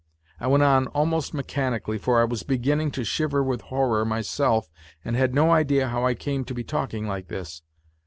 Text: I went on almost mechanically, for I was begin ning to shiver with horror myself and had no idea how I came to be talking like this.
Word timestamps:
I 0.39 0.47
went 0.47 0.63
on 0.63 0.87
almost 0.87 1.31
mechanically, 1.31 1.99
for 1.99 2.19
I 2.19 2.23
was 2.23 2.41
begin 2.41 2.79
ning 2.79 2.89
to 2.89 3.03
shiver 3.03 3.43
with 3.43 3.61
horror 3.61 4.03
myself 4.03 4.67
and 5.05 5.15
had 5.15 5.35
no 5.35 5.51
idea 5.51 5.89
how 5.89 6.07
I 6.07 6.15
came 6.15 6.43
to 6.45 6.55
be 6.55 6.63
talking 6.63 7.05
like 7.07 7.27
this. 7.27 7.61